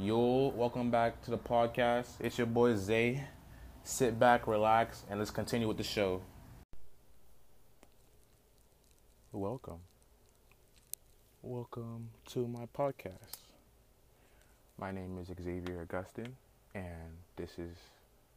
Yo, 0.00 0.52
welcome 0.54 0.92
back 0.92 1.20
to 1.22 1.32
the 1.32 1.36
podcast. 1.36 2.06
It's 2.20 2.38
your 2.38 2.46
boy 2.46 2.76
Zay. 2.76 3.24
Sit 3.82 4.16
back, 4.16 4.46
relax, 4.46 5.02
and 5.10 5.18
let's 5.18 5.32
continue 5.32 5.66
with 5.66 5.76
the 5.76 5.82
show. 5.82 6.22
Welcome. 9.32 9.80
Welcome 11.42 12.10
to 12.28 12.46
my 12.46 12.66
podcast. 12.78 13.38
My 14.78 14.92
name 14.92 15.18
is 15.20 15.32
Xavier 15.42 15.80
Augustine, 15.80 16.36
and 16.76 17.16
this 17.34 17.58
is 17.58 17.76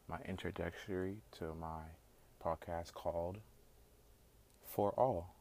my 0.07 0.17
introductory 0.27 1.17
to 1.37 1.53
my 1.61 1.83
podcast 2.43 2.95
called 2.95 3.37
For 4.65 4.95
All. 4.97 5.35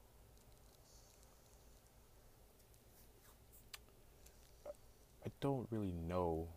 Don't 5.41 5.67
really 5.71 5.95
know 6.07 6.49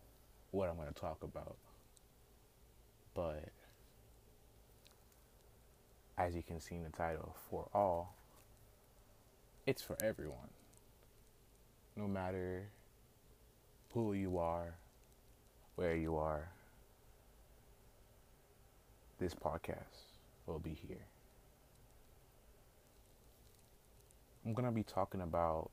what 0.52 0.70
I'm 0.70 0.76
going 0.76 0.88
to 0.88 0.94
talk 0.94 1.24
about, 1.24 1.56
but 3.16 3.50
as 6.18 6.36
you 6.36 6.44
can 6.44 6.60
see 6.60 6.76
in 6.76 6.84
the 6.84 6.90
title, 6.90 7.36
For 7.50 7.70
All, 7.74 8.16
it's 9.66 9.82
for 9.82 9.96
everyone. 10.04 10.50
No 11.96 12.08
matter 12.08 12.70
who 13.94 14.14
you 14.14 14.38
are, 14.38 14.76
where 15.76 15.96
you 15.96 16.18
are, 16.18 16.50
this 19.20 19.34
podcast 19.34 20.12
will 20.46 20.60
be 20.60 20.78
here. 20.88 21.06
I'm 24.46 24.54
going 24.54 24.66
to 24.66 24.72
be 24.72 24.84
talking 24.84 25.22
about 25.22 25.72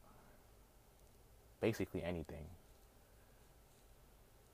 basically 1.61 2.03
anything 2.03 2.47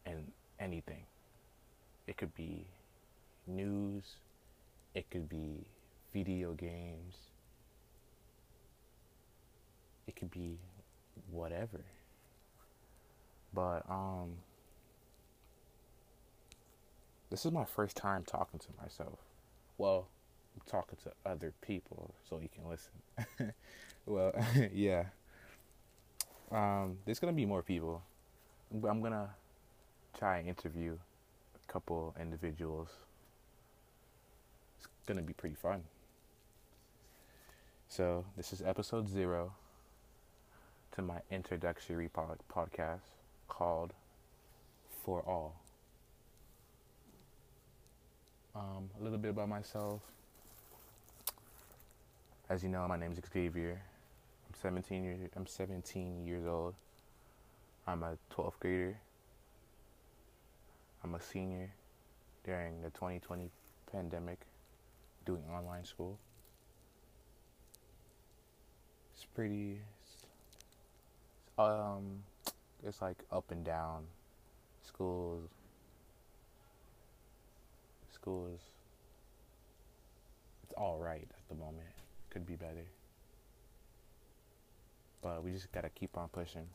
and 0.06 0.32
anything. 0.58 1.04
It 2.06 2.16
could 2.16 2.34
be 2.34 2.66
news, 3.46 4.16
it 4.94 5.10
could 5.10 5.28
be 5.28 5.66
video 6.12 6.52
games, 6.54 7.16
it 10.06 10.16
could 10.16 10.30
be 10.30 10.58
whatever. 11.30 11.84
But 13.52 13.82
um 13.90 14.36
this 17.28 17.44
is 17.44 17.52
my 17.52 17.64
first 17.64 17.96
time 17.96 18.22
talking 18.24 18.60
to 18.60 18.68
myself. 18.80 19.18
Well, 19.78 20.06
I'm 20.54 20.62
talking 20.70 20.96
to 21.02 21.30
other 21.30 21.52
people 21.60 22.14
so 22.28 22.40
you 22.40 22.48
can 22.48 22.68
listen. 22.68 23.52
well, 24.06 24.32
yeah. 24.72 25.06
Um, 26.52 26.98
there's 27.04 27.18
gonna 27.18 27.32
be 27.32 27.44
more 27.44 27.62
people. 27.62 28.02
I'm 28.72 29.02
gonna 29.02 29.30
try 30.16 30.38
and 30.38 30.48
interview 30.48 30.96
a 31.54 31.72
couple 31.72 32.14
individuals. 32.20 32.88
It's 34.78 34.88
gonna 35.06 35.22
be 35.22 35.32
pretty 35.32 35.56
fun. 35.56 35.84
So 37.88 38.24
this 38.36 38.52
is 38.52 38.62
episode 38.62 39.08
zero 39.08 39.52
to 40.92 41.02
my 41.02 41.20
introductory 41.30 42.08
pod- 42.08 42.38
podcast 42.52 43.00
called 43.48 43.92
For 45.04 45.20
All. 45.20 45.60
Um, 48.54 48.90
a 48.98 49.04
little 49.04 49.18
bit 49.18 49.30
about 49.30 49.48
myself. 49.50 50.00
As 52.48 52.62
you 52.62 52.70
know, 52.70 52.86
my 52.88 52.96
name 52.96 53.12
is 53.12 53.20
Xavier. 53.32 53.82
I'm 54.48 54.54
17 54.60 55.04
years. 55.04 55.18
I'm 55.36 55.46
17 55.46 56.26
years 56.26 56.46
old. 56.46 56.74
I'm 57.86 58.02
a 58.02 58.16
12th 58.30 58.58
grader. 58.60 58.96
I'm 61.06 61.14
a 61.14 61.22
senior 61.22 61.70
during 62.44 62.82
the 62.82 62.90
2020 62.90 63.48
pandemic, 63.92 64.40
doing 65.24 65.44
online 65.54 65.84
school. 65.84 66.18
It's 69.14 69.24
pretty. 69.24 69.78
Um, 71.56 72.24
it's 72.84 73.00
like 73.00 73.18
up 73.30 73.52
and 73.52 73.64
down. 73.64 74.02
Schools. 74.82 75.48
Schools. 78.12 78.58
It's 80.64 80.72
all 80.76 80.98
right 80.98 81.22
at 81.22 81.48
the 81.48 81.54
moment. 81.54 81.86
Could 82.30 82.44
be 82.44 82.56
better. 82.56 82.86
But 85.22 85.44
we 85.44 85.52
just 85.52 85.70
gotta 85.70 85.88
keep 85.90 86.18
on 86.18 86.28
pushing. 86.30 86.66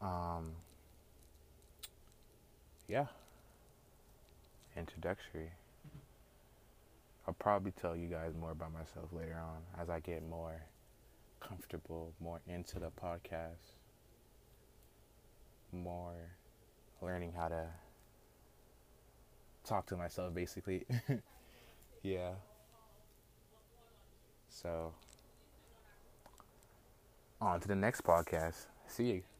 Um, 0.00 0.52
yeah. 2.88 3.06
Introductory. 4.76 5.50
I'll 7.26 7.34
probably 7.34 7.72
tell 7.72 7.96
you 7.96 8.06
guys 8.06 8.32
more 8.38 8.52
about 8.52 8.72
myself 8.72 9.12
later 9.12 9.36
on 9.36 9.82
as 9.82 9.90
I 9.90 10.00
get 10.00 10.28
more 10.28 10.62
comfortable, 11.40 12.12
more 12.20 12.40
into 12.46 12.78
the 12.78 12.90
podcast, 12.90 13.74
more 15.72 16.14
learning 17.02 17.32
how 17.36 17.48
to 17.48 17.66
talk 19.64 19.86
to 19.86 19.96
myself 19.96 20.34
basically. 20.34 20.86
yeah. 22.02 22.30
So, 24.48 24.94
on 27.40 27.60
to 27.60 27.68
the 27.68 27.74
next 27.74 28.02
podcast. 28.04 28.66
See 28.86 29.04
you. 29.04 29.35